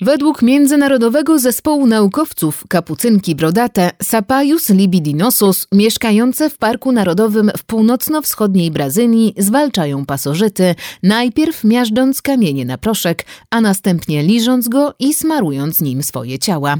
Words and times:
Według 0.00 0.42
Międzynarodowego 0.42 1.38
Zespołu 1.38 1.86
Naukowców 1.86 2.64
kapucynki 2.68 3.34
brodate 3.34 3.90
Sapajus 4.02 4.68
libidinosus 4.68 5.66
mieszkające 5.72 6.50
w 6.50 6.58
Parku 6.58 6.92
Narodowym 6.92 7.50
w 7.56 7.64
północno-wschodniej 7.64 8.70
Brazylii 8.70 9.34
zwalczają 9.38 10.06
pasożyty, 10.06 10.74
najpierw 11.02 11.64
miażdżąc 11.64 12.22
kamienie 12.22 12.64
na 12.64 12.78
proszek, 12.78 13.24
a 13.50 13.60
następnie 13.60 14.22
liżąc 14.22 14.68
go 14.68 14.94
i 14.98 15.14
smarując 15.14 15.80
nim 15.80 16.02
swoje 16.02 16.38
ciała. 16.38 16.76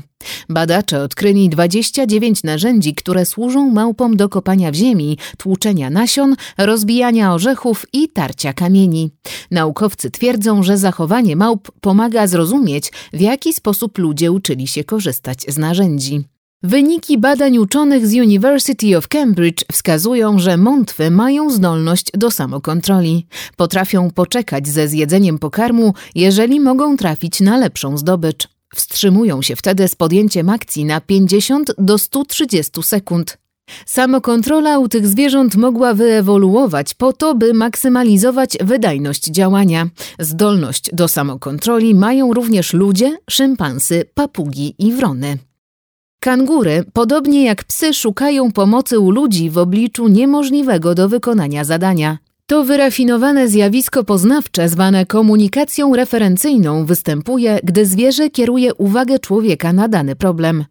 Badacze 0.49 1.03
odkryli 1.03 1.49
29 1.49 2.43
narzędzi, 2.43 2.95
które 2.95 3.27
służą 3.27 3.71
małpom 3.71 4.17
do 4.17 4.29
kopania 4.29 4.71
w 4.71 4.75
ziemi, 4.75 5.19
tłuczenia 5.39 5.91
nasion, 5.91 6.37
rozbijania 6.59 7.35
orzechów 7.35 7.87
i 7.93 8.09
tarcia 8.09 8.53
kamieni. 8.53 9.11
Naukowcy 9.51 10.11
twierdzą, 10.11 10.63
że 10.63 10.79
zachowanie 10.79 11.37
małp 11.37 11.71
pomaga 11.81 12.27
zrozumieć, 12.27 12.93
w 13.13 13.21
jaki 13.21 13.53
sposób 13.53 13.99
ludzie 13.99 14.33
uczyli 14.33 14.67
się 14.67 14.85
korzystać 14.85 15.45
z 15.49 15.59
narzędzi. 15.59 16.25
Wyniki 16.63 17.19
badań 17.19 17.59
uczonych 17.59 18.07
z 18.07 18.15
University 18.15 18.97
of 18.97 19.09
Cambridge 19.09 19.65
wskazują, 19.73 20.39
że 20.39 20.57
mątwy 20.57 21.11
mają 21.11 21.51
zdolność 21.51 22.11
do 22.15 22.31
samokontroli. 22.31 23.27
Potrafią 23.57 24.11
poczekać 24.11 24.69
ze 24.69 24.89
zjedzeniem 24.89 25.39
pokarmu, 25.39 25.95
jeżeli 26.15 26.61
mogą 26.61 26.97
trafić 26.97 27.41
na 27.41 27.57
lepszą 27.59 27.99
zdobycz. 27.99 28.58
Wstrzymują 28.75 29.43
się 29.43 29.57
wtedy 29.57 29.89
z 29.89 29.95
podjęciem 29.95 30.49
akcji 30.49 30.85
na 30.85 31.01
50 31.01 31.71
do 31.79 31.99
130 31.99 32.83
sekund. 32.83 33.39
Samokontrola 33.87 34.79
u 34.79 34.89
tych 34.89 35.07
zwierząt 35.07 35.57
mogła 35.57 35.95
wyewoluować 35.95 36.95
po 36.95 37.13
to, 37.13 37.35
by 37.35 37.55
maksymalizować 37.55 38.59
wydajność 38.61 39.25
działania. 39.25 39.89
Zdolność 40.19 40.91
do 40.93 41.09
samokontroli 41.09 41.95
mają 41.95 42.35
również 42.35 42.73
ludzie, 42.73 43.17
szympansy, 43.31 44.05
papugi 44.15 44.75
i 44.79 44.93
wrony. 44.93 45.39
Kangury, 46.21 46.85
podobnie 46.93 47.45
jak 47.45 47.65
psy, 47.65 47.95
szukają 47.95 48.53
pomocy 48.53 48.99
u 48.99 49.11
ludzi 49.11 49.51
w 49.51 49.59
obliczu 49.59 50.09
niemożliwego 50.09 50.95
do 50.95 51.09
wykonania 51.09 51.65
zadania. 51.65 52.19
To 52.51 52.65
wyrafinowane 52.65 53.49
zjawisko 53.49 54.05
poznawcze 54.05 54.69
zwane 54.69 55.07
komunikacją 55.07 55.97
referencyjną 55.97 56.87
występuje, 56.87 57.61
gdy 57.65 57.87
zwierzę 57.87 58.31
kieruje 58.31 58.75
uwagę 58.75 59.19
człowieka 59.19 59.73
na 59.73 59.89
dany 59.89 60.17
problem. 60.17 60.65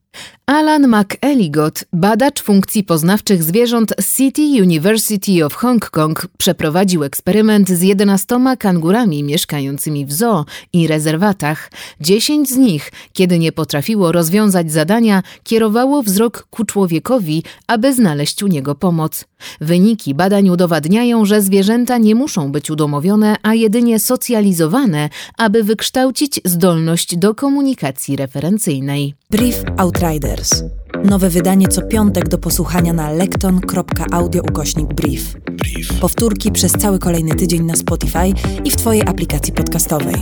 Alan 0.45 0.87
McElligott, 0.87 1.83
badacz 1.93 2.41
funkcji 2.41 2.83
poznawczych 2.83 3.43
zwierząt 3.43 3.93
City 4.15 4.41
University 4.41 5.45
of 5.45 5.53
Hong 5.53 5.89
Kong, 5.89 6.27
przeprowadził 6.37 7.03
eksperyment 7.03 7.69
z 7.69 7.81
11 7.81 8.35
kangurami 8.59 9.23
mieszkającymi 9.23 10.05
w 10.05 10.13
zoo 10.13 10.45
i 10.73 10.87
rezerwatach. 10.87 11.71
Dziesięć 12.01 12.49
z 12.49 12.57
nich, 12.57 12.91
kiedy 13.13 13.39
nie 13.39 13.51
potrafiło 13.51 14.11
rozwiązać 14.11 14.71
zadania, 14.71 15.23
kierowało 15.43 16.03
wzrok 16.03 16.47
ku 16.49 16.65
człowiekowi, 16.65 17.43
aby 17.67 17.93
znaleźć 17.93 18.43
u 18.43 18.47
niego 18.47 18.75
pomoc. 18.75 19.25
Wyniki 19.61 20.15
badań 20.15 20.49
udowadniają, 20.49 21.25
że 21.25 21.41
zwierzęta 21.41 21.97
nie 21.97 22.15
muszą 22.15 22.51
być 22.51 22.71
udomowione, 22.71 23.35
a 23.43 23.53
jedynie 23.53 23.99
socjalizowane, 23.99 25.09
aby 25.37 25.63
wykształcić 25.63 26.39
zdolność 26.45 27.15
do 27.15 27.35
komunikacji 27.35 28.15
referencyjnej. 28.15 29.13
Brief 29.29 29.63
Outriders. 29.77 30.63
Nowe 31.03 31.29
wydanie 31.29 31.67
co 31.67 31.81
piątek 31.81 32.27
do 32.27 32.37
posłuchania 32.37 32.93
na 32.93 33.11
lekton.audio 33.11 34.41
ukośnik 34.41 34.93
brief. 34.93 35.33
Brief. 35.51 35.99
Powtórki 35.99 36.51
przez 36.51 36.71
cały 36.71 36.99
kolejny 36.99 37.35
tydzień 37.35 37.63
na 37.63 37.75
Spotify 37.75 38.33
i 38.63 38.71
w 38.71 38.75
Twojej 38.75 39.01
aplikacji 39.01 39.53
podcastowej. 39.53 40.15